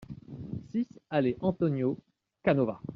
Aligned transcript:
six 0.73 0.87
allée 1.11 1.37
Antonio 1.41 1.99
Canova 2.43 2.81